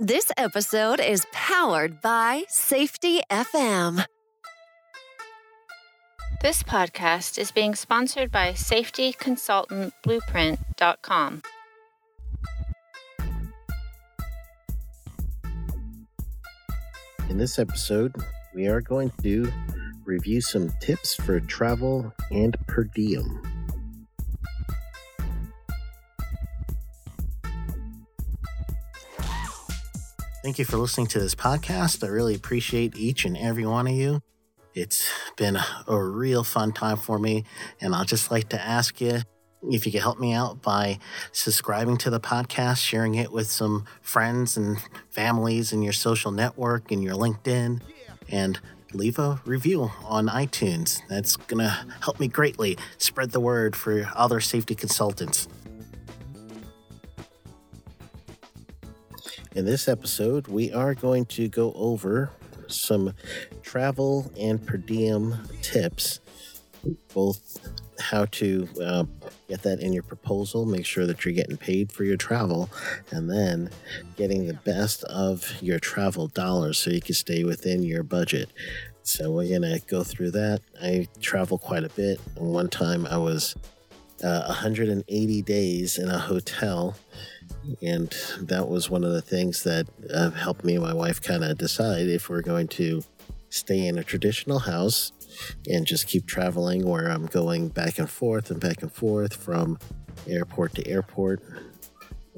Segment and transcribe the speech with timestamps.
[0.00, 4.04] This episode is powered by Safety FM.
[6.40, 11.42] This podcast is being sponsored by safetyconsultantblueprint.com.
[17.28, 18.14] In this episode,
[18.54, 19.52] we are going to
[20.04, 23.57] review some tips for travel and per diem.
[30.48, 32.02] Thank you for listening to this podcast.
[32.02, 34.22] I really appreciate each and every one of you.
[34.72, 37.44] It's been a real fun time for me,
[37.82, 39.20] and I'll just like to ask you
[39.70, 41.00] if you could help me out by
[41.32, 44.78] subscribing to the podcast, sharing it with some friends and
[45.10, 47.82] families in your social network and your LinkedIn,
[48.30, 48.58] and
[48.94, 51.02] leave a review on iTunes.
[51.10, 55.46] That's going to help me greatly spread the word for other safety consultants.
[59.54, 62.30] In this episode, we are going to go over
[62.66, 63.14] some
[63.62, 66.20] travel and per diem tips,
[67.14, 67.58] both
[67.98, 69.04] how to uh,
[69.48, 72.68] get that in your proposal, make sure that you're getting paid for your travel,
[73.10, 73.70] and then
[74.16, 78.50] getting the best of your travel dollars so you can stay within your budget.
[79.02, 80.60] So we're gonna go through that.
[80.80, 82.20] I travel quite a bit.
[82.36, 83.56] One time I was
[84.22, 86.96] uh, 180 days in a hotel,
[87.82, 91.44] and that was one of the things that uh, helped me and my wife kind
[91.44, 93.02] of decide if we're going to
[93.50, 95.12] stay in a traditional house
[95.68, 99.78] and just keep traveling where I'm going back and forth and back and forth from
[100.26, 101.42] airport to airport.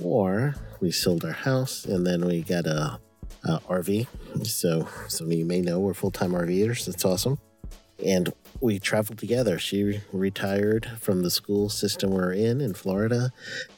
[0.02, 2.98] Or we sold our house and then we got a,
[3.44, 4.06] a RV.
[4.46, 6.86] So some of you may know we're full time RVers.
[6.86, 7.38] That's awesome.
[8.04, 9.58] And we traveled together.
[9.58, 13.32] She retired from the school system we're in in Florida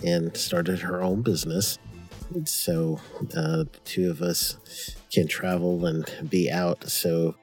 [0.04, 1.78] and started her own business.
[2.44, 3.00] So
[3.36, 6.88] uh, the two of us can travel and be out.
[6.88, 7.36] So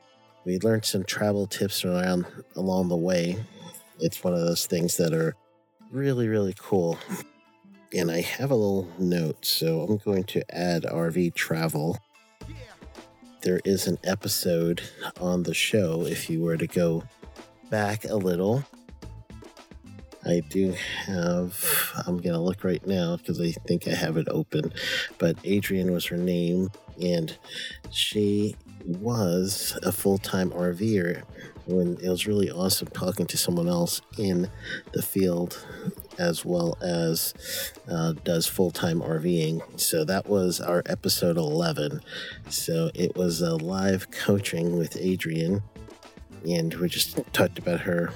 [0.45, 2.25] we learned some travel tips around
[2.55, 3.37] along the way.
[3.99, 5.35] It's one of those things that are
[5.91, 6.97] really, really cool.
[7.93, 11.97] And I have a little note, so I'm going to add RV travel.
[13.41, 14.81] There is an episode
[15.21, 17.03] on the show if you were to go
[17.69, 18.65] back a little.
[20.25, 20.73] I do
[21.05, 24.73] have, I'm going to look right now because I think I have it open,
[25.19, 26.69] but Adrian was her name,
[27.01, 27.37] and
[27.91, 31.23] she was a full time RVer
[31.65, 34.49] when it was really awesome talking to someone else in
[34.91, 35.65] the field
[36.19, 37.33] as well as
[37.89, 39.79] uh, does full time RVing.
[39.79, 42.01] So that was our episode 11.
[42.49, 45.63] So it was a live coaching with Adrian,
[46.47, 48.13] and we just talked about her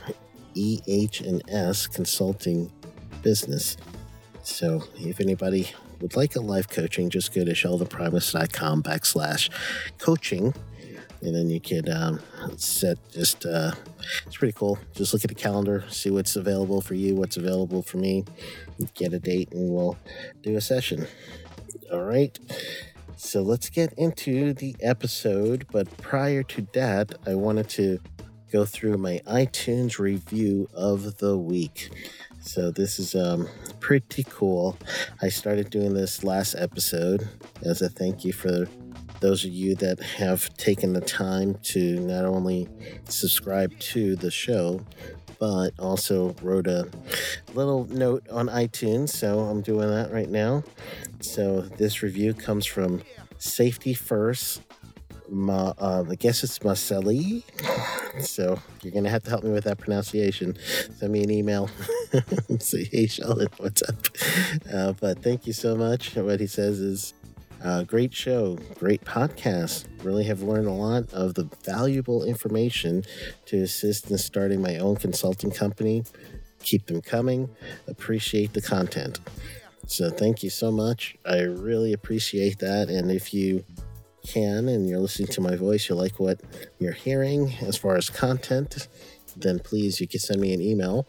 [0.56, 2.72] EH and S consulting
[3.24, 3.78] business.
[4.44, 5.72] So if anybody
[6.02, 9.50] would like a live coaching, just go to sheldonprimus.com backslash
[9.98, 10.54] coaching.
[11.24, 12.20] And then you could um,
[12.58, 13.72] set just, uh,
[14.26, 14.78] it's pretty cool.
[14.94, 18.26] Just look at the calendar, see what's available for you, what's available for me,
[18.94, 19.98] get a date, and we'll
[20.42, 21.08] do a session.
[21.92, 22.38] All right.
[23.16, 25.66] So let's get into the episode.
[25.72, 28.00] But prior to that, I wanted to
[28.52, 31.90] go through my iTunes review of the week.
[32.42, 33.48] So this is um,
[33.80, 34.78] pretty cool.
[35.22, 37.30] I started doing this last episode
[37.64, 38.68] as a thank you for
[39.24, 42.68] those of you that have taken the time to not only
[43.06, 44.82] subscribe to the show,
[45.40, 46.90] but also wrote a
[47.54, 49.10] little note on iTunes.
[49.10, 50.66] So I'm doing that right now.
[51.22, 53.02] So this review comes from
[53.38, 54.62] Safety First.
[55.30, 57.46] Ma, uh, I guess it's Marcelli.
[58.20, 60.58] So you're gonna have to help me with that pronunciation.
[60.98, 61.70] Send me an email.
[62.60, 63.96] Say, hey Sheldon, what's up?
[64.72, 66.14] Uh, but thank you so much.
[66.16, 67.14] What he says is
[67.64, 69.86] uh, great show, great podcast.
[70.04, 73.04] Really have learned a lot of the valuable information
[73.46, 76.04] to assist in starting my own consulting company.
[76.62, 77.50] Keep them coming.
[77.88, 79.20] Appreciate the content.
[79.88, 81.16] So thank you so much.
[81.26, 82.90] I really appreciate that.
[82.90, 83.64] And if you
[84.26, 86.42] can and you're listening to my voice, you like what
[86.80, 88.88] you're hearing as far as content,
[89.36, 91.06] then please you can send me an email,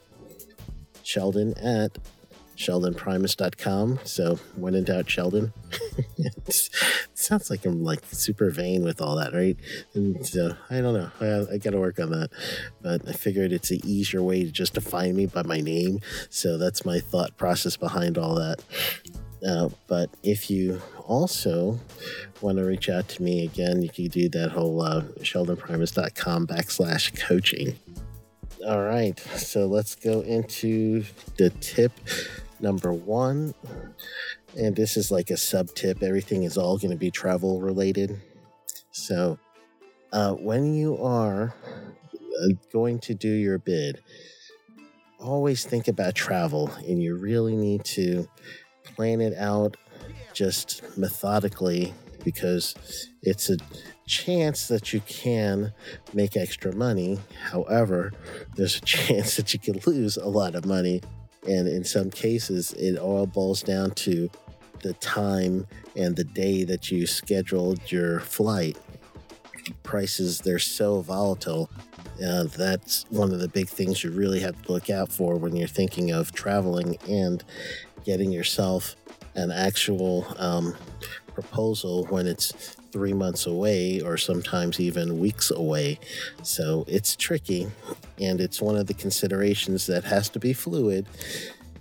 [1.02, 1.98] Sheldon at
[2.56, 4.00] sheldonprimus.com.
[4.04, 5.52] So when in doubt, Sheldon.
[7.14, 9.56] sounds like I'm like super vain with all that, right?
[9.94, 11.10] And so I don't know.
[11.20, 12.30] I, I got to work on that.
[12.82, 16.00] But I figured it's an easier way to just define me by my name.
[16.30, 18.62] So that's my thought process behind all that.
[19.46, 21.78] Uh, but if you also
[22.40, 27.18] want to reach out to me again, you can do that whole uh, sheldonprimus.com backslash
[27.20, 27.78] coaching.
[28.66, 31.04] All right, so let's go into
[31.36, 31.92] the tip
[32.64, 33.54] number one.
[34.56, 36.02] and this is like a sub tip.
[36.02, 38.20] Everything is all going to be travel related.
[38.90, 39.38] So,
[40.12, 41.54] uh, when you are
[42.14, 44.00] uh, going to do your bid,
[45.20, 48.28] always think about travel, and you really need to
[48.84, 49.76] plan it out
[50.32, 51.92] just methodically
[52.24, 52.74] because
[53.22, 53.56] it's a
[54.06, 55.72] chance that you can
[56.12, 57.18] make extra money.
[57.50, 58.12] However,
[58.56, 61.02] there's a chance that you can lose a lot of money.
[61.48, 64.30] And in some cases, it all boils down to
[64.82, 68.76] the time and the day that you scheduled your flight.
[69.82, 71.70] Prices, they're so volatile.
[72.24, 75.56] Uh, that's one of the big things you really have to look out for when
[75.56, 77.42] you're thinking of traveling and
[78.04, 78.94] getting yourself
[79.34, 80.76] an actual um,
[81.32, 85.98] proposal when it's three months away or sometimes even weeks away.
[86.44, 87.66] So it's tricky
[88.20, 91.04] and it's one of the considerations that has to be fluid,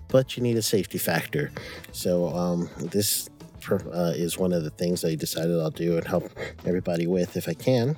[0.08, 1.52] but you need a safety factor.
[1.92, 3.30] So um, this
[3.70, 6.28] uh, is one of the things I decided I'll do and help
[6.66, 7.96] everybody with if I can.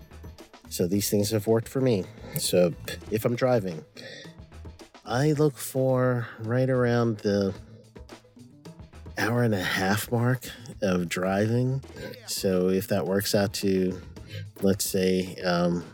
[0.68, 2.04] So these things have worked for me.
[2.38, 2.74] So
[3.10, 3.82] if I'm driving,
[5.06, 7.54] I look for right around the
[9.16, 10.50] hour and a half mark
[10.82, 11.82] of driving.
[12.26, 14.00] So if that works out to,
[14.62, 15.84] let's say, um,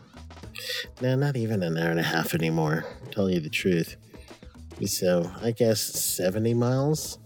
[1.01, 2.85] no, not even an hour and a half anymore.
[3.11, 3.97] Tell you the truth.
[4.87, 7.19] So I guess 70 miles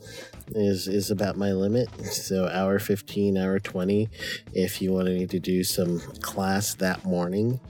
[0.55, 1.89] is is about my limit.
[2.13, 4.09] So hour 15, hour 20
[4.53, 7.61] if you wanted to do some class that morning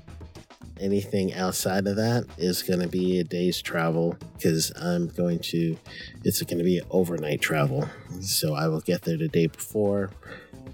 [0.80, 5.76] anything outside of that is going to be a day's travel because I'm going to,
[6.24, 7.88] it's going to be overnight travel.
[8.20, 10.10] So I will get there the day before,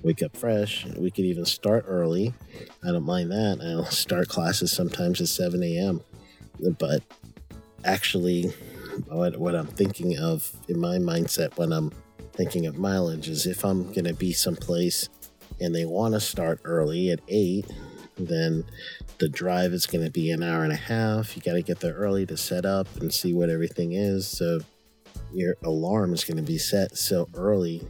[0.02, 0.84] wake up fresh.
[0.96, 2.34] We could even start early.
[2.84, 3.60] I don't mind that.
[3.62, 6.00] I'll start classes sometimes at 7 a.m.
[6.78, 7.02] But
[7.84, 8.52] actually,
[9.06, 11.92] what, what I'm thinking of in my mindset when I'm
[12.32, 15.08] thinking of mileage is if I'm going to be someplace
[15.60, 17.66] and they want to start early at 8,
[18.16, 18.64] then
[19.22, 21.36] the drive is going to be an hour and a half.
[21.36, 24.26] You got to get there early to set up and see what everything is.
[24.26, 24.62] So
[25.32, 27.86] your alarm is going to be set so early.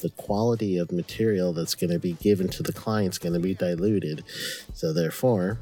[0.00, 3.40] The quality of material that's going to be given to the client is going to
[3.40, 4.22] be diluted.
[4.74, 5.58] So therefore,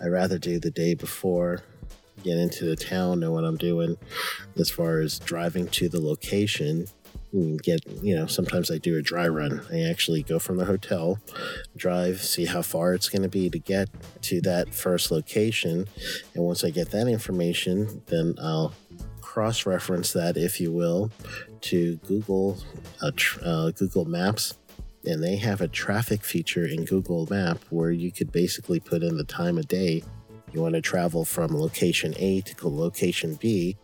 [0.00, 1.62] I rather do the day before,
[2.24, 3.98] get into the town, know what I'm doing
[4.56, 6.86] as far as driving to the location
[7.62, 9.60] get you know sometimes i do a dry run.
[9.72, 11.18] I actually go from the hotel
[11.76, 13.88] drive see how far it's going to be to get
[14.22, 15.86] to that first location.
[16.34, 18.74] And once i get that information then i'll
[19.20, 21.10] cross reference that if you will
[21.60, 22.58] to google
[23.02, 24.54] uh, tr- uh, google maps.
[25.04, 29.16] And they have a traffic feature in google map where you could basically put in
[29.16, 30.02] the time of day.
[30.52, 33.76] You want to travel from location a to location b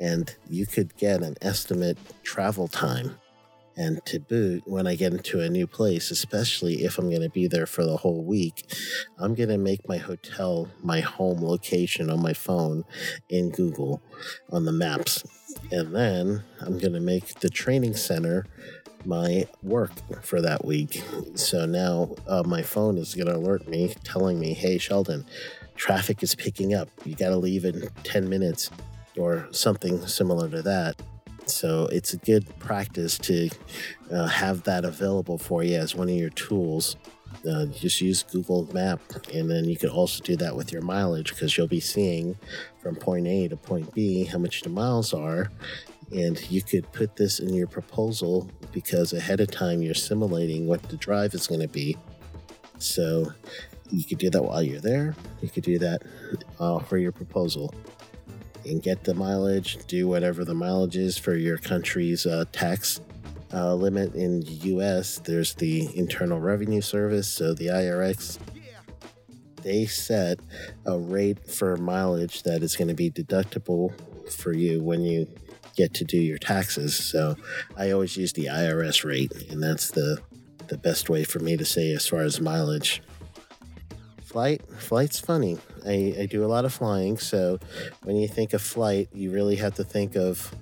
[0.00, 3.16] and you could get an estimate travel time.
[3.76, 7.30] And to boot, when I get into a new place, especially if I'm going to
[7.30, 8.70] be there for the whole week,
[9.18, 12.84] I'm going to make my hotel my home location on my phone
[13.28, 14.02] in Google
[14.50, 15.24] on the maps.
[15.70, 18.46] And then I'm going to make the training center
[19.04, 19.92] my work
[20.22, 21.02] for that week.
[21.34, 25.24] So now uh, my phone is going to alert me, telling me, hey, Sheldon,
[25.76, 26.88] traffic is picking up.
[27.04, 28.70] You got to leave in 10 minutes
[29.20, 31.00] or something similar to that.
[31.46, 33.50] So it's a good practice to
[34.10, 36.96] uh, have that available for you as one of your tools.
[37.48, 39.00] Uh, just use Google Map,
[39.32, 42.36] and then you can also do that with your mileage because you'll be seeing
[42.82, 45.50] from point A to point B how much the miles are,
[46.12, 50.82] and you could put this in your proposal because ahead of time you're simulating what
[50.84, 51.96] the drive is going to be.
[52.78, 53.32] So
[53.90, 55.14] you could do that while you're there.
[55.40, 56.02] You could do that
[56.58, 57.74] uh, for your proposal
[58.64, 63.00] and get the mileage, do whatever the mileage is for your country's uh, tax
[63.52, 65.18] uh, limit in the US.
[65.18, 68.38] There's the Internal Revenue Service, so the IRS.
[69.62, 70.40] They set
[70.86, 73.92] a rate for mileage that is going to be deductible
[74.30, 75.26] for you when you
[75.76, 76.96] get to do your taxes.
[76.96, 77.36] So
[77.76, 80.20] I always use the IRS rate, and that's the
[80.68, 83.02] the best way for me to say as far as mileage.
[84.30, 85.58] Flight, flight's funny.
[85.84, 87.58] I, I do a lot of flying, so
[88.04, 90.54] when you think of flight, you really have to think of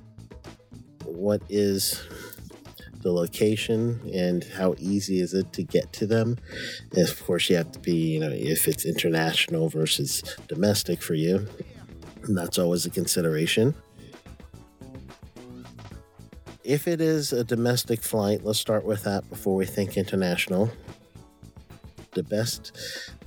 [1.05, 2.03] what is
[3.03, 6.39] the location and how easy is it to get to them.
[6.93, 11.13] And of course, you have to be, you know, if it's international versus domestic for
[11.13, 11.47] you,
[12.27, 13.75] that's always a consideration.
[16.65, 20.71] If it is a domestic flight, let's start with that before we think international
[22.13, 22.73] the best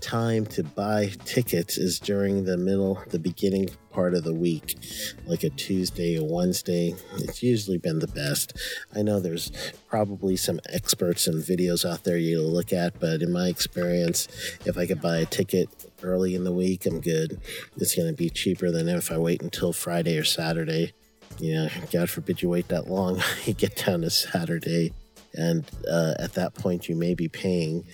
[0.02, 4.78] time to buy tickets is during the middle, the beginning part of the week,
[5.26, 6.96] like a Tuesday or Wednesday.
[7.18, 8.58] It's usually been the best.
[8.96, 9.52] I know there's
[9.88, 14.28] probably some experts and videos out there you look at, but in my experience,
[14.66, 15.70] if I could buy a ticket
[16.02, 17.40] early in the week, I'm good.
[17.78, 20.94] It's going to be cheaper than if I wait until Friday or Saturday.
[21.40, 24.94] You know, God forbid you wait that long, you get down to Saturday
[25.34, 27.86] and uh, at that point you may be paying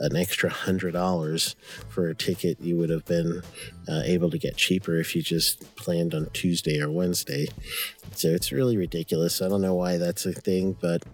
[0.00, 1.56] an extra hundred dollars
[1.88, 3.42] for a ticket you would have been
[3.88, 7.46] uh, able to get cheaper if you just planned on Tuesday or Wednesday.
[8.12, 9.42] So it's really ridiculous.
[9.42, 11.04] I don't know why that's a thing, but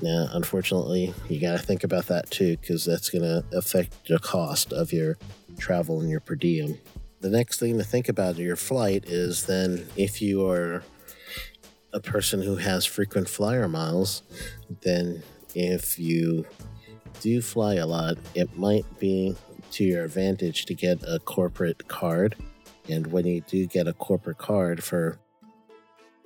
[0.00, 4.18] yeah, unfortunately, you got to think about that too because that's going to affect the
[4.18, 5.16] cost of your
[5.58, 6.78] travel and your per diem.
[7.20, 10.82] The next thing to think about your flight is then if you are
[11.92, 14.22] a person who has frequent flyer miles,
[14.82, 15.22] then
[15.54, 16.46] if you
[17.20, 19.36] do fly a lot, it might be
[19.72, 22.36] to your advantage to get a corporate card.
[22.88, 25.18] And when you do get a corporate card for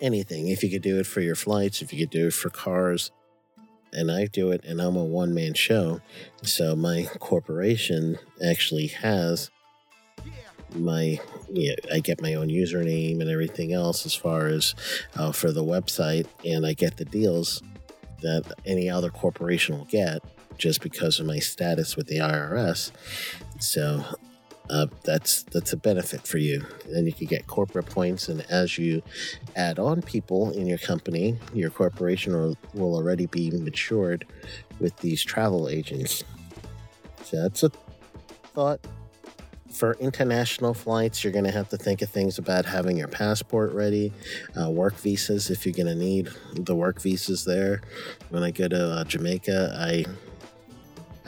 [0.00, 2.50] anything, if you could do it for your flights, if you could do it for
[2.50, 3.10] cars,
[3.92, 6.00] and I do it, and I'm a one man show,
[6.42, 9.50] so my corporation actually has
[10.74, 11.20] my
[11.50, 14.74] yeah, I get my own username and everything else as far as
[15.16, 17.62] uh, for the website, and I get the deals
[18.22, 20.22] that any other corporation will get
[20.58, 22.90] just because of my status with the IRS.
[23.60, 24.04] So
[24.70, 26.64] uh, that's that's a benefit for you.
[26.92, 29.02] And you can get corporate points, and as you
[29.54, 34.26] add on people in your company, your corporation will, will already be matured
[34.80, 36.24] with these travel agents.
[37.24, 37.70] So that's a
[38.54, 38.80] thought
[39.70, 43.72] for international flights, you're going to have to think of things about having your passport
[43.72, 44.12] ready,
[44.60, 47.80] uh, work visas if you're going to need the work visas there.
[48.30, 50.04] When I go to uh, Jamaica, I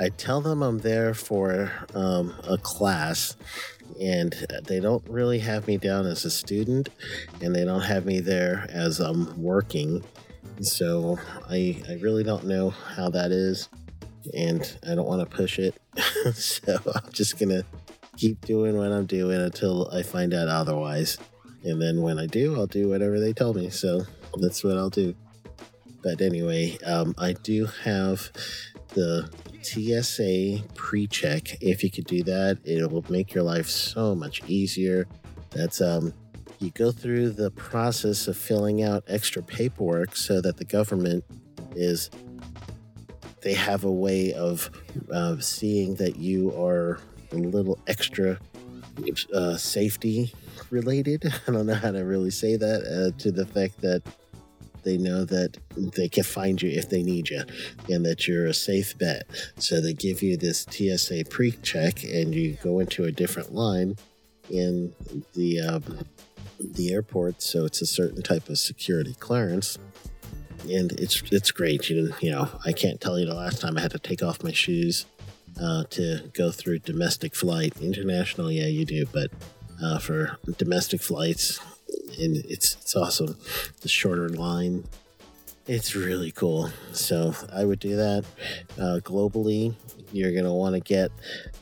[0.00, 3.37] I tell them I'm there for um, a class,
[4.00, 4.33] and
[4.64, 6.88] they don't really have me down as a student,
[7.42, 10.04] and they don't have me there as I'm working.
[10.61, 11.18] So
[11.50, 13.68] I I really don't know how that is,
[14.35, 15.75] and I don't want to push it.
[16.35, 17.64] so I'm just gonna
[18.18, 21.18] keep doing what I'm doing until I find out otherwise.
[21.62, 23.70] And then when I do, I'll do whatever they tell me.
[23.70, 24.02] So
[24.37, 25.14] that's what I'll do.
[26.02, 28.30] But anyway, um, I do have
[28.88, 29.30] the
[29.62, 31.62] TSA pre check.
[31.62, 35.06] If you could do that, it will make your life so much easier.
[35.50, 36.12] That's, um,
[36.58, 41.25] you go through the process of filling out extra paperwork so that the government
[41.76, 42.10] is
[43.42, 44.70] they have a way of
[45.12, 46.98] uh, seeing that you are
[47.32, 48.38] a little extra
[49.35, 50.32] uh, safety
[50.70, 51.25] related.
[51.49, 54.02] I don't know how to really say that uh, to the fact that
[54.85, 57.42] they know that they can find you if they need you
[57.90, 59.26] and that you're a safe bet.
[59.58, 63.97] So they give you this TSA pre check and you go into a different line
[64.49, 64.94] in
[65.35, 66.06] the um,
[66.58, 67.42] the airport.
[67.42, 69.78] So it's a certain type of security clearance.
[70.70, 71.88] And it's it's great.
[71.88, 74.42] You, you know, I can't tell you the last time I had to take off
[74.42, 75.06] my shoes
[75.60, 77.74] uh, to go through domestic flight.
[77.80, 79.30] International, yeah, you do, but
[79.82, 81.60] uh, for domestic flights,
[82.18, 83.36] and it's it's awesome.
[83.80, 84.84] The shorter line,
[85.66, 86.70] it's really cool.
[86.92, 88.24] So I would do that.
[88.78, 89.74] Uh, globally,
[90.12, 91.10] you're gonna want to get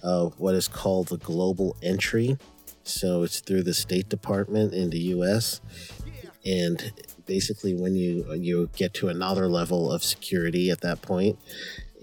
[0.03, 2.39] uh, what is called the global entry.
[2.85, 5.61] So it's through the State Department in the U.S.
[6.45, 6.93] and
[7.27, 11.39] basically when you you get to another level of security at that point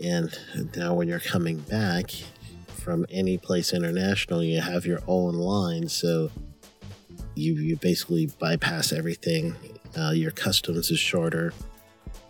[0.01, 0.38] and
[0.75, 2.12] now, when you're coming back
[2.67, 5.88] from any place international, you have your own line.
[5.88, 6.31] So
[7.35, 9.55] you, you basically bypass everything.
[9.97, 11.53] Uh, your customs is shorter.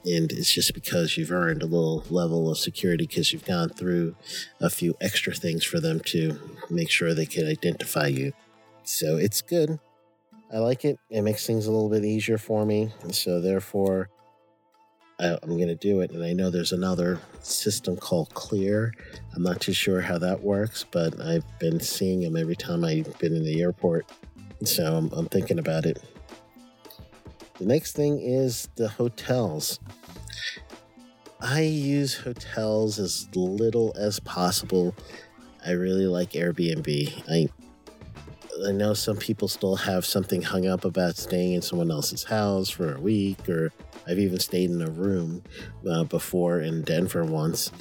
[0.05, 4.15] And it's just because you've earned a little level of security because you've gone through
[4.60, 6.38] a few extra things for them to
[6.70, 8.34] make sure they can identify you.
[8.84, 9.79] So it's good.
[10.53, 11.00] I like it.
[11.10, 12.91] It makes things a little bit easier for me.
[13.12, 14.10] So therefore,
[15.20, 16.12] I, am going to do it.
[16.12, 18.93] And I know there's another system called Clear.
[19.36, 23.17] I'm not too sure how that works, but I've been seeing them every time I've
[23.20, 24.05] been in the airport.
[24.63, 26.01] So I'm, I'm thinking about it.
[27.60, 29.79] The next thing is the hotels.
[31.39, 34.96] I use hotels as little as possible.
[35.65, 37.24] I really like Airbnb.
[37.29, 37.50] I
[38.67, 42.69] I know some people still have something hung up about staying in someone else's house
[42.69, 43.72] for a week or
[44.07, 45.43] I've even stayed in a room
[45.89, 47.72] uh, before in Denver once,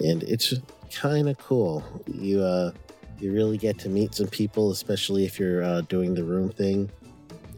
[0.00, 0.54] and it's
[0.94, 1.84] kind of cool.
[2.06, 2.72] You uh,
[3.18, 6.90] you really get to meet some people, especially if you're uh, doing the room thing,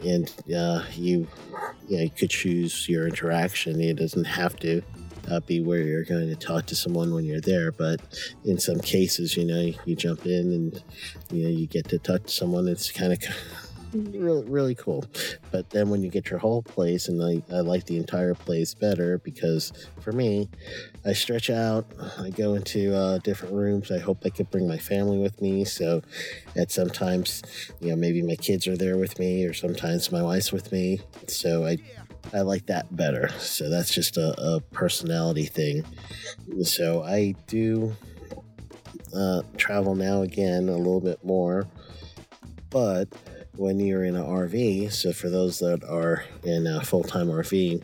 [0.04, 1.28] and uh, you
[1.88, 3.80] yeah you could choose your interaction.
[3.80, 4.82] It doesn't have to
[5.46, 7.72] be where you're going to talk to someone when you're there.
[7.72, 8.00] But
[8.44, 10.84] in some cases, you know, you, jump in and
[11.30, 12.68] you know you get to talk to someone.
[12.68, 13.18] It's kind of
[13.94, 15.04] really really cool.
[15.50, 18.74] But then when you get your whole place, and I, I like the entire place
[18.74, 20.48] better because for me,
[21.04, 21.86] I stretch out.
[22.18, 23.90] I go into uh, different rooms.
[23.90, 25.64] I hope I could bring my family with me.
[25.64, 26.02] So,
[26.56, 27.42] at sometimes,
[27.80, 31.00] you know, maybe my kids are there with me, or sometimes my wife's with me.
[31.28, 31.78] So I
[32.32, 33.28] I like that better.
[33.38, 35.84] So that's just a, a personality thing.
[36.62, 37.94] So I do
[39.14, 41.68] uh, travel now again a little bit more,
[42.70, 43.08] but
[43.56, 47.82] when you're in an RV, so for those that are in a full time RV,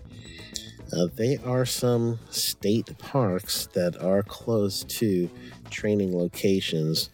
[0.92, 5.30] uh, they are some state parks that are close to
[5.70, 7.11] training locations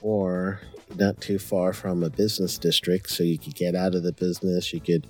[0.00, 0.60] or
[0.94, 3.10] not too far from a business district.
[3.10, 5.06] So you could get out of the business, you could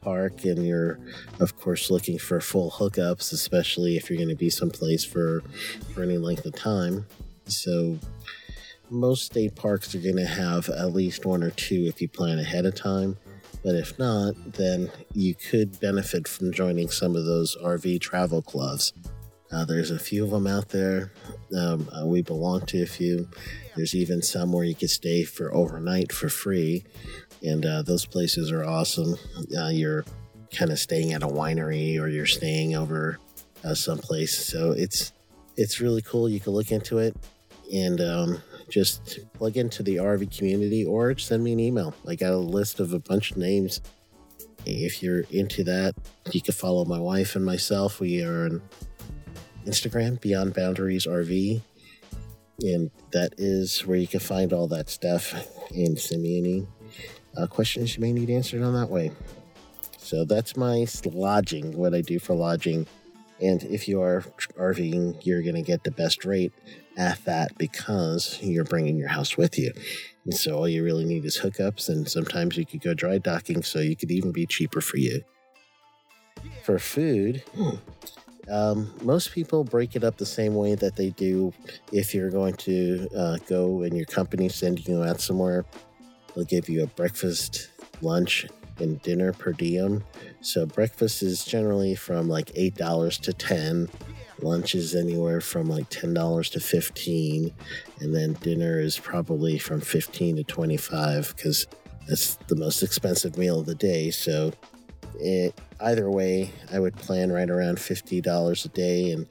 [0.00, 0.98] park, and you're,
[1.38, 5.42] of course, looking for full hookups, especially if you're going to be someplace for,
[5.94, 7.06] for any length of time.
[7.46, 7.98] So
[8.90, 12.38] most state parks are going to have at least one or two if you plan
[12.38, 13.16] ahead of time.
[13.62, 18.92] But if not, then you could benefit from joining some of those RV travel clubs.
[19.52, 21.12] Uh, there's a few of them out there.
[21.56, 23.28] Um, uh, we belong to a few.
[23.76, 26.84] There's even some where you could stay for overnight for free,
[27.42, 29.16] and uh, those places are awesome.
[29.56, 30.04] Uh, you're
[30.52, 33.18] kind of staying at a winery or you're staying over
[33.64, 35.12] uh, someplace, so it's
[35.56, 36.28] it's really cool.
[36.28, 37.16] You can look into it,
[37.72, 41.94] and um, just plug into the RV community or send me an email.
[42.06, 43.80] I got a list of a bunch of names.
[44.66, 45.94] If you're into that,
[46.32, 48.00] you can follow my wife and myself.
[48.00, 48.62] We are on
[49.66, 51.62] Instagram, Beyond Boundaries RV.
[52.62, 55.34] And that is where you can find all that stuff
[55.70, 56.66] and send me
[57.36, 59.12] uh, questions you may need answered on that way.
[59.98, 62.86] So that's my lodging, what I do for lodging.
[63.40, 64.24] And if you are
[64.58, 66.52] RVing, you're going to get the best rate
[66.96, 69.72] at that because you're bringing your house with you.
[70.24, 73.62] And so all you really need is hookups, and sometimes you could go dry docking,
[73.62, 75.22] so you could even be cheaper for you.
[76.64, 77.42] For food,
[78.50, 81.52] um, most people break it up the same way that they do
[81.92, 85.64] if you're going to uh, go and your company sending you out somewhere.
[86.34, 88.46] They'll give you a breakfast, lunch,
[88.78, 90.04] and dinner per diem.
[90.40, 93.88] So breakfast is generally from like eight dollars to ten.
[94.42, 97.52] Lunch is anywhere from like $10 to 15
[98.00, 101.66] and then dinner is probably from 15 to 25 because
[102.08, 104.10] that's the most expensive meal of the day.
[104.10, 104.52] So
[105.18, 109.12] it, either way i would plan right around $50 a day.
[109.12, 109.26] And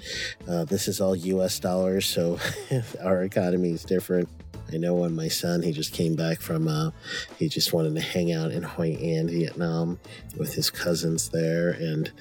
[0.47, 2.37] uh, this is all us dollars so
[3.03, 4.29] our economy is different
[4.71, 6.91] I know when my son, he just came back from, uh,
[7.37, 9.99] he just wanted to hang out in Hoi An, Vietnam
[10.37, 11.71] with his cousins there.
[11.71, 12.11] And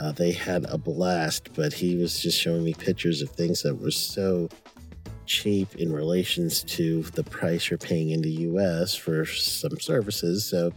[0.00, 3.74] uh, they had a blast, but he was just showing me pictures of things that
[3.74, 4.48] were so
[5.26, 10.46] cheap in relations to the price you're paying in the US for some services.
[10.48, 10.72] So,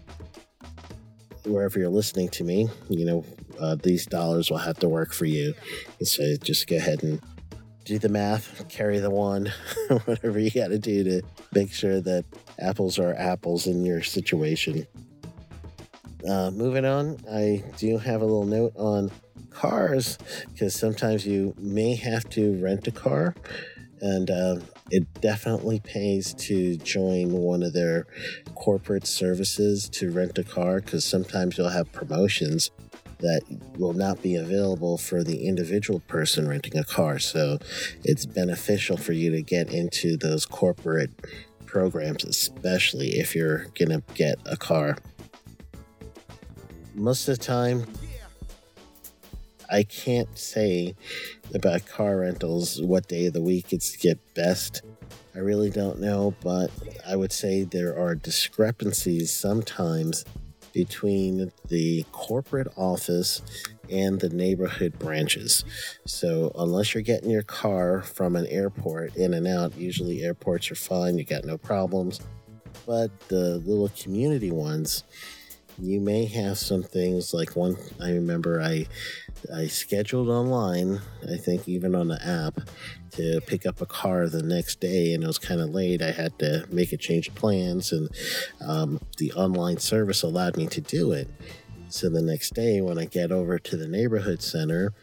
[1.46, 3.26] wherever you're listening to me, you know,
[3.60, 5.54] uh, these dollars will have to work for you.
[6.02, 7.22] So, just go ahead and
[7.86, 9.52] do the math, carry the one,
[10.06, 11.22] whatever you got to do to
[11.54, 12.26] make sure that
[12.60, 14.86] apples are apples in your situation.
[16.28, 19.12] Uh, moving on, I do have a little note on
[19.50, 20.18] cars
[20.52, 23.36] because sometimes you may have to rent a car,
[24.02, 24.58] and uh,
[24.92, 28.06] it definitely pays to join one of their
[28.56, 32.70] corporate services to rent a car because sometimes you'll have promotions
[33.22, 33.42] that
[33.78, 37.20] will not be available for the individual person renting a car.
[37.20, 37.58] So
[38.04, 41.12] it's beneficial for you to get into those corporate
[41.66, 44.98] programs, especially if you're going to get a car
[46.94, 47.86] most of the time,
[49.70, 50.96] I can't say
[51.54, 54.82] about car rentals what day of the week it's get best.
[55.34, 56.72] I really don't know, but
[57.08, 60.26] I would say there are discrepancies sometimes
[60.74, 63.42] between the corporate office
[63.90, 65.66] and the neighborhood branches.
[66.06, 70.76] So, unless you're getting your car from an airport in and out, usually airports are
[70.76, 72.22] fine, you got no problems.
[72.86, 75.04] But the little community ones,
[75.80, 78.88] you may have some things like one I remember I
[79.54, 82.62] I scheduled online, I think even on the app,
[83.12, 86.02] to pick up a car the next day, and it was kind of late.
[86.02, 88.10] I had to make a change of plans, and
[88.66, 91.28] um, the online service allowed me to do it.
[91.90, 94.94] So the next day, when I get over to the neighborhood center,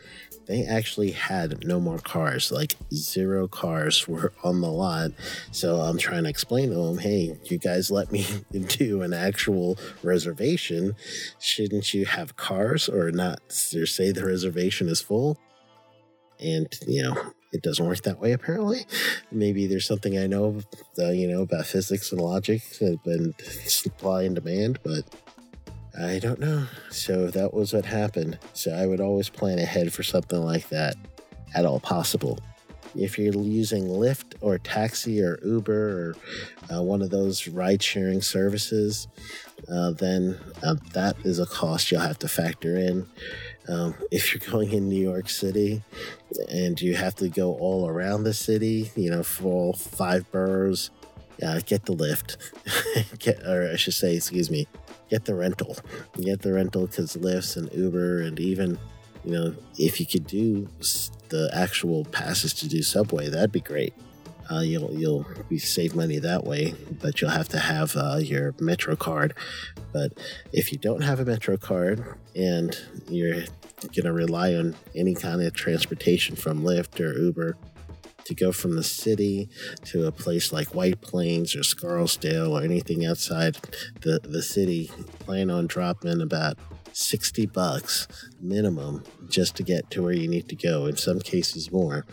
[0.49, 2.51] they actually had no more cars.
[2.51, 5.13] Like zero cars were on the lot.
[5.53, 8.27] So I'm trying to explain to them, hey, you guys let me
[8.69, 10.97] do an actual reservation.
[11.39, 13.41] Shouldn't you have cars or not?
[13.77, 15.39] Or say the reservation is full?
[16.41, 17.17] and you know
[17.53, 18.81] it doesn't work that way apparently
[19.33, 20.61] maybe there's something i know
[20.99, 23.35] uh, you know about physics and logic and
[23.67, 25.05] supply and demand but
[26.01, 30.03] i don't know so that was what happened so i would always plan ahead for
[30.03, 30.95] something like that
[31.55, 32.39] at all possible
[32.97, 36.17] if you're using Lyft or taxi or Uber or
[36.75, 39.09] uh, one of those ride sharing services,
[39.71, 43.07] uh, then uh, that is a cost you'll have to factor in.
[43.69, 45.83] Um, if you're going in New York City
[46.51, 50.91] and you have to go all around the city, you know, for all five boroughs,
[51.43, 52.37] uh, get the Lyft.
[53.19, 54.67] get, or I should say, excuse me,
[55.09, 55.77] get the rental.
[56.21, 58.79] Get the rental because Lyfts and Uber and even,
[59.25, 60.69] you know, if you could do
[61.29, 63.95] the actual passes to do Subway, that'd be great.
[64.51, 68.55] Uh, you'll you'll be save money that way, but you'll have to have uh, your
[68.59, 69.35] Metro card.
[69.93, 70.13] But
[70.53, 72.03] if you don't have a Metro card
[72.35, 72.77] and
[73.09, 73.45] you're
[73.95, 77.57] gonna rely on any kind of transportation from Lyft or Uber
[78.29, 79.49] to go from the city
[79.87, 83.57] to a place like White Plains or Scarsdale or anything outside
[84.03, 86.59] the, the city, plan on dropping about
[86.93, 88.07] 60 bucks
[88.41, 92.05] minimum just to get to where you need to go, in some cases more.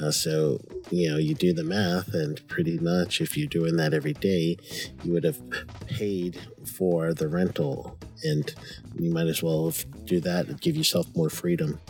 [0.00, 3.92] Uh, so, you know, you do the math, and pretty much if you're doing that
[3.92, 4.56] every day,
[5.02, 5.40] you would have
[5.88, 6.38] paid
[6.76, 8.54] for the rental, and
[8.96, 9.72] you might as well
[10.04, 11.80] do that and give yourself more freedom.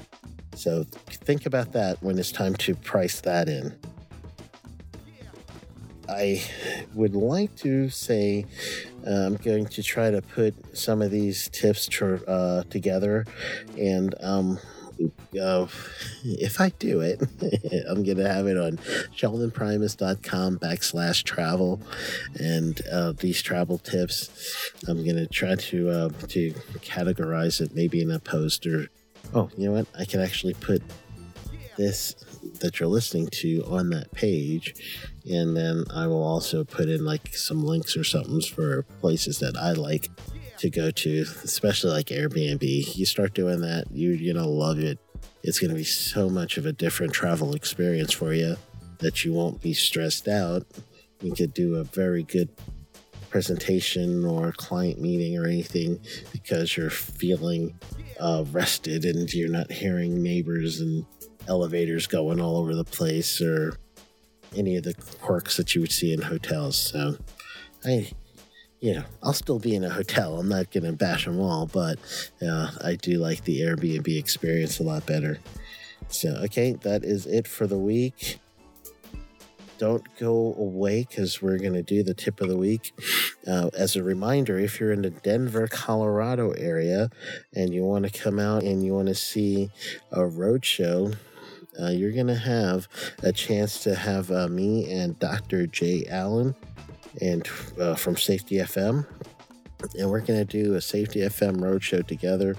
[0.57, 3.77] So, think about that when it's time to price that in.
[6.09, 6.43] I
[6.95, 8.47] would like to say
[9.07, 13.27] uh, I'm going to try to put some of these tips uh, together,
[13.77, 14.59] and um,
[15.41, 15.67] uh,
[16.25, 17.21] if I do it,
[17.89, 18.79] I'm going to have it on
[19.17, 21.81] sheldonprimus.com backslash travel,
[22.41, 28.01] and uh, these travel tips, I'm going to try to uh, to categorize it maybe
[28.01, 28.89] in a poster.
[29.35, 29.87] Oh, you know what?
[29.99, 30.83] I can actually put
[31.77, 32.15] this
[32.61, 34.75] that you're listening to on that page
[35.31, 39.57] and then I will also put in like some links or something for places that
[39.57, 40.09] I like
[40.59, 42.97] to go to, especially like Airbnb.
[42.97, 44.99] You start doing that, you you're gonna love it.
[45.43, 48.57] It's gonna be so much of a different travel experience for you
[48.99, 50.67] that you won't be stressed out.
[51.21, 52.49] You could do a very good
[53.29, 56.01] presentation or client meeting or anything
[56.33, 57.79] because you're feeling
[58.21, 61.05] uh, rested and you're not hearing neighbors and
[61.49, 63.77] elevators going all over the place or
[64.57, 66.77] any of the quirks that you would see in hotels.
[66.77, 67.17] So
[67.85, 68.11] I,
[68.81, 70.39] you know, I'll still be in a hotel.
[70.39, 71.99] I'm not going to bash them all, but
[72.43, 75.39] uh, I do like the Airbnb experience a lot better.
[76.09, 78.39] So, okay, that is it for the week.
[79.79, 82.93] Don't go away because we're going to do the tip of the week.
[83.47, 87.11] Uh, as a reminder, if you're in the Denver, Colorado area
[87.55, 89.71] and you want to come out and you want to see
[90.11, 91.13] a road show,
[91.81, 92.89] uh, you're going to have
[93.23, 95.67] a chance to have uh, me and Dr.
[95.67, 96.55] Jay Allen
[97.21, 97.47] and
[97.79, 99.07] uh, from Safety FM.
[99.99, 102.57] And we're going to do a Safety FM roadshow together,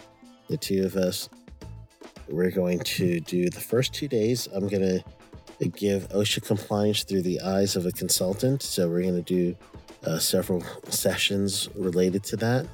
[0.47, 1.30] the two of us.
[2.30, 4.47] We're going to do the first two days.
[4.54, 5.02] I'm going
[5.60, 8.62] to give OSHA compliance through the eyes of a consultant.
[8.62, 9.56] So we're going to do
[10.07, 12.65] uh, several sessions related to that,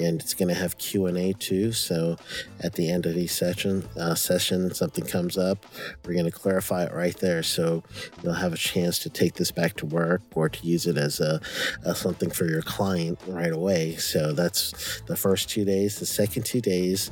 [0.00, 1.72] and it's going to have Q and A too.
[1.72, 2.16] So
[2.60, 5.66] at the end of each session, uh, session something comes up,
[6.04, 7.42] we're going to clarify it right there.
[7.42, 7.82] So
[8.22, 11.18] you'll have a chance to take this back to work or to use it as
[11.18, 11.40] a,
[11.84, 13.96] a something for your client right away.
[13.96, 15.98] So that's the first two days.
[15.98, 17.10] The second two days,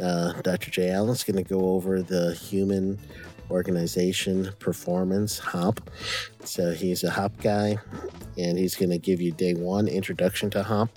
[0.00, 0.70] uh, Dr.
[0.70, 3.00] Jay Allen's going to go over the human
[3.50, 5.90] organization performance hop.
[6.44, 7.78] So he's a hop guy
[8.36, 10.90] and he's going to give you day one introduction to hop.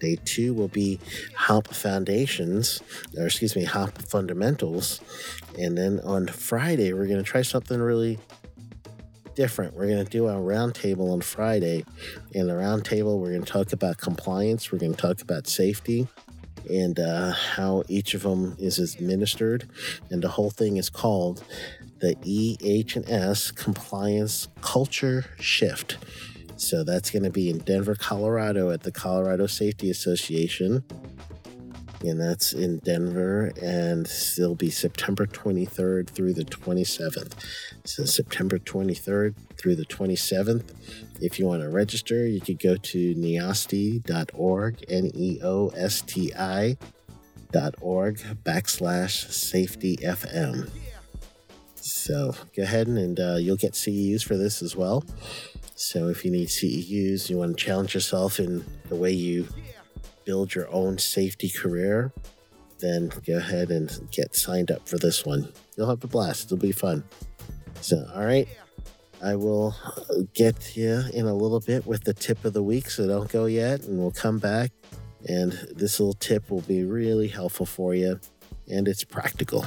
[0.00, 0.98] Day two will be
[1.34, 2.82] hop foundations
[3.16, 5.00] or excuse me hop fundamentals.
[5.58, 8.18] And then on friday we're going to try something really
[9.34, 9.74] different.
[9.74, 11.84] We're going to do a roundtable on friday.
[12.32, 16.08] In the roundtable we're going to talk about compliance we're going to talk about safety
[16.68, 19.68] and uh, how each of them is administered.
[20.10, 21.42] And the whole thing is called
[22.00, 25.98] the EH&S compliance culture shift.
[26.56, 30.84] So that's going to be in Denver, Colorado at the Colorado Safety Association.
[32.02, 37.32] And that's in Denver, and it'll be September 23rd through the 27th.
[37.84, 40.64] So, September 23rd through the 27th.
[41.20, 46.32] If you want to register, you could go to neosti.org, N E O S T
[47.80, 50.70] org backslash safety FM.
[51.80, 55.04] So go ahead and uh, you'll get CEUs for this as well.
[55.74, 59.48] So if you need CEUs, you want to challenge yourself in the way you
[60.24, 62.12] build your own safety career,
[62.78, 65.52] then go ahead and get signed up for this one.
[65.76, 66.46] You'll have a blast.
[66.46, 67.04] It'll be fun.
[67.80, 68.48] So, all right.
[69.22, 69.74] I will
[70.34, 73.44] get you in a little bit with the tip of the week, so don't go
[73.44, 74.70] yet, and we'll come back.
[75.28, 78.18] And this little tip will be really helpful for you,
[78.66, 79.66] and it's practical.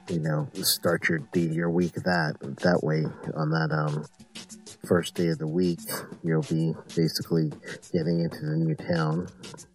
[0.10, 4.06] you know, start your your week that that way on that um
[4.86, 5.80] first day of the week,
[6.24, 7.52] you'll be basically
[7.92, 9.28] getting into the new town.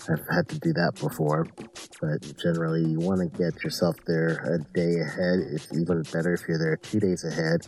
[0.09, 1.47] I've had to do that before,
[2.01, 5.41] but generally you want to get yourself there a day ahead.
[5.53, 7.67] It's even better if you're there two days ahead.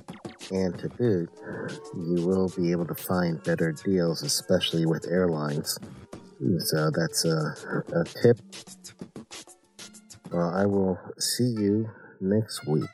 [0.51, 1.31] And to boot,
[1.95, 5.79] you will be able to find better deals, especially with airlines.
[6.59, 7.55] So that's a,
[7.95, 8.39] a tip.
[10.33, 11.89] Well, I will see you
[12.21, 12.91] next week.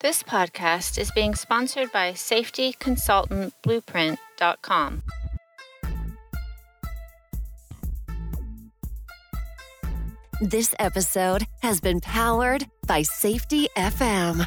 [0.00, 5.02] This podcast is being sponsored by safetyconsultantblueprint.com.
[10.42, 14.46] This episode has been powered by Safety FM.